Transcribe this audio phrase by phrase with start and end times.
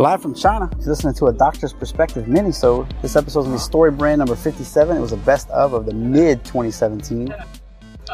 [0.00, 2.86] Live from China, you're listening to a Doctor's Perspective mini-sode.
[3.02, 4.96] This episode is going to be story brand number 57.
[4.96, 7.28] It was a best of of the mid 2017.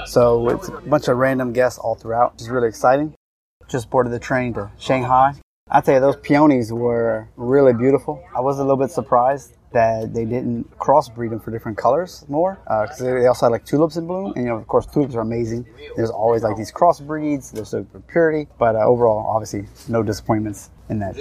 [0.04, 3.14] So it's a bunch of random guests all throughout, is really exciting.
[3.68, 5.34] Just boarded the train to Shanghai.
[5.70, 8.20] I tell you, those peonies were really beautiful.
[8.36, 12.58] I was a little bit surprised that they didn't crossbreed them for different colors more
[12.64, 14.32] because uh, they also had like tulips in bloom.
[14.34, 15.66] And you know of course tulips are amazing.
[15.96, 17.52] There's always like these crossbreeds.
[17.52, 18.48] There's a purity.
[18.58, 21.14] But uh, overall obviously no disappointments in that.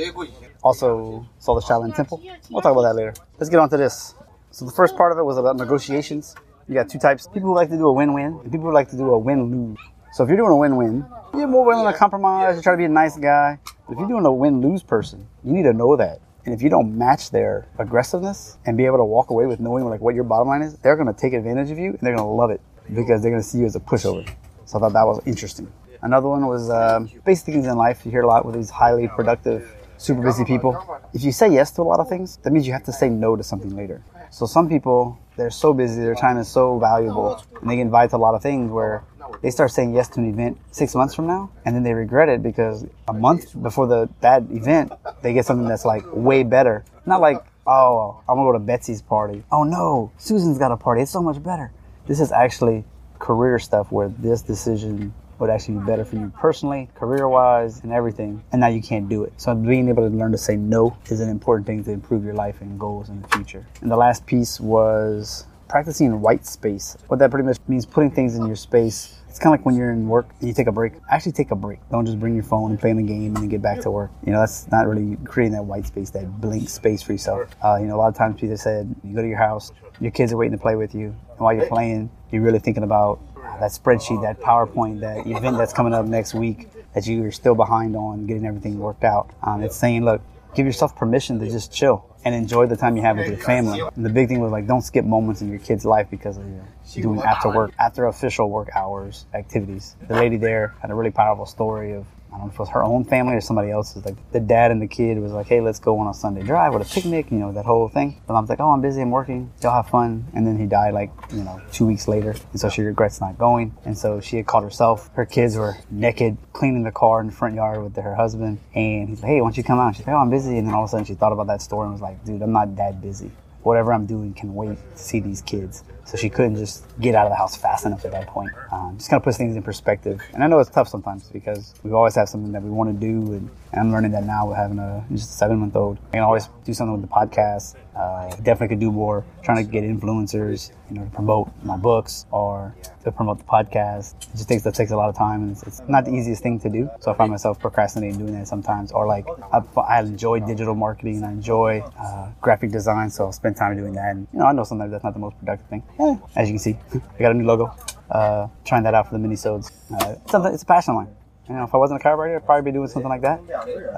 [0.63, 2.23] Also saw the shaolin temple.
[2.49, 3.13] We'll talk about that later.
[3.38, 4.16] Let's get on to this.
[4.52, 6.34] So the first part of it was about negotiations.
[6.70, 7.27] You got two types.
[7.27, 9.77] People who like to do a win-win and people who like to do a win-lose.
[10.13, 12.85] So if you're doing a win-win you're more willing to compromise you try to be
[12.85, 13.60] a nice guy.
[13.90, 16.95] If you're doing a win-lose person you need to know that and if you don't
[16.95, 20.48] match their aggressiveness and be able to walk away with knowing like what your bottom
[20.48, 22.62] line is, they're going to take advantage of you and they're going to love it
[22.94, 24.27] because they're going to see you as a pushover.
[24.66, 25.71] So I thought that was interesting.
[26.04, 28.05] Another one was um, basic things in life.
[28.05, 31.01] You hear a lot with these highly productive, super busy people.
[31.13, 33.10] If you say yes to a lot of things, that means you have to say
[33.10, 34.04] no to something later.
[34.29, 38.12] So some people, they're so busy, their time is so valuable, and they get invited
[38.12, 39.04] to a lot of things where
[39.41, 42.30] they start saying yes to an event six months from now, and then they regret
[42.30, 44.91] it because a month before the that event,
[45.22, 46.84] they get something that's like way better.
[47.05, 49.44] Not like, oh, I'm gonna go to Betsy's party.
[49.52, 51.02] Oh no, Susan's got a party.
[51.02, 51.72] It's so much better.
[52.08, 52.84] This is actually
[53.20, 57.91] career stuff where this decision would actually be better for you personally, career wise, and
[57.91, 58.41] everything.
[58.52, 59.34] And now you can't do it.
[59.38, 62.34] So being able to learn to say no is an important thing to improve your
[62.34, 63.66] life and goals in the future.
[63.82, 66.97] And the last piece was practicing white space.
[67.08, 69.19] What that pretty much means putting things in your space.
[69.30, 70.94] It's kind of like when you're in work and you take a break.
[71.12, 71.80] Actually, take a break.
[71.91, 73.91] Don't just bring your phone and play in the game and then get back to
[73.91, 74.09] work.
[74.25, 77.53] You know, that's not really creating that white space, that blank space for yourself.
[77.62, 80.12] Uh, you know, a lot of times people said you go to your house, your
[80.12, 83.19] kids are waiting to play with you, and while you're playing, you're really thinking about
[83.59, 87.56] that spreadsheet, that PowerPoint, that event that's coming up next week that you are still
[87.56, 89.29] behind on getting everything worked out.
[89.44, 90.22] Um, it's saying, look,
[90.56, 93.81] give yourself permission to just chill and enjoy the time you have with your family.
[93.95, 96.45] And the big thing was like, don't skip moments in your kid's life because of
[96.45, 99.95] you know, doing after work, after official work hours activities.
[100.07, 102.05] The lady there had a really powerful story of
[102.35, 104.03] I don't know if it was her own family or somebody else's.
[104.03, 106.73] Like the dad and the kid was like, "Hey, let's go on a Sunday drive
[106.73, 108.22] with a picnic," you know, that whole thing.
[108.28, 109.53] But I'm like, "Oh, I'm busy, I'm working.
[109.63, 112.68] Y'all have fun." And then he died like you know two weeks later, and so
[112.68, 113.74] she regrets not going.
[113.85, 115.09] And so she had called herself.
[115.13, 118.59] Her kids were naked, cleaning the car in the front yard with her husband.
[118.74, 120.68] And he's like, "Hey, why don't you come out?" She's like, "Oh, I'm busy." And
[120.68, 122.51] then all of a sudden, she thought about that story and was like, "Dude, I'm
[122.51, 123.31] not that busy.
[123.65, 127.25] Whatever I'm doing can wait to see these kids." So she couldn't just get out
[127.25, 128.51] of the house fast enough at that point.
[128.71, 130.21] Um, just kind of puts things in perspective.
[130.33, 133.05] And I know it's tough sometimes because we always have something that we want to
[133.05, 133.33] do.
[133.33, 135.97] And, and I'm learning that now with having a just a seven month old.
[136.09, 137.75] I can always do something with the podcast.
[137.95, 142.25] Uh, definitely could do more trying to get influencers, you know, to promote my books
[142.31, 144.16] or to promote the podcast.
[144.22, 146.44] It just takes that takes a lot of time and it's, it's not the easiest
[146.44, 146.89] thing to do.
[147.00, 148.91] So I find myself procrastinating doing that sometimes.
[148.91, 151.17] Or like I, I enjoy digital marketing.
[151.17, 153.09] And I enjoy uh, graphic design.
[153.09, 154.12] So I'll spend time doing that.
[154.12, 156.53] And, you know, I know sometimes that's not the most productive thing yeah, as you
[156.53, 157.73] can see, I got a new logo.
[158.09, 159.72] Uh, trying that out for the mini-sodes.
[159.91, 161.07] Uh, it's, it's a passion line.
[161.47, 163.39] You know, if I wasn't a chiropractor, I'd probably be doing something like that.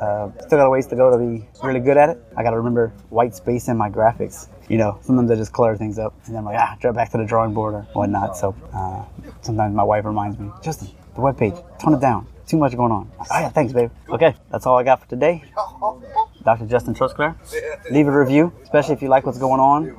[0.01, 2.21] Uh, still got a ways to go to be really good at it.
[2.35, 4.49] I got to remember white space in my graphics.
[4.67, 7.09] You know, sometimes I just clutter things up, and then I'm like, ah, drop back
[7.11, 8.35] to the drawing board or whatnot.
[8.35, 9.05] So uh,
[9.41, 12.27] sometimes my wife reminds me, Justin, the web page, tone it down.
[12.47, 13.11] Too much going on.
[13.19, 13.91] Oh yeah, thanks, babe.
[14.09, 15.43] Okay, that's all I got for today.
[16.43, 16.65] Dr.
[16.65, 17.35] Justin Trosclair.
[17.91, 19.95] Leave a review, especially if you like what's going on.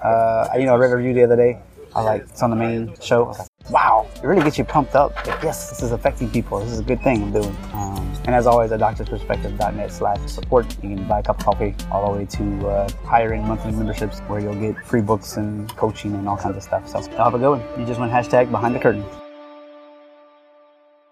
[0.00, 1.58] Uh, you know, I read a review the other day.
[1.94, 3.34] I like it's on the main show.
[3.70, 5.14] Wow, it really gets you pumped up.
[5.26, 6.60] Like, yes, this is affecting people.
[6.60, 7.56] This is a good thing I'm doing.
[7.72, 11.74] Um, and as always, at doctorsperspective.net slash support, you can buy a cup of coffee
[11.90, 16.14] all the way to uh, hiring monthly memberships where you'll get free books and coaching
[16.14, 16.88] and all kinds of stuff.
[16.88, 17.80] So have a good one.
[17.80, 19.04] You just went hashtag behind the curtain.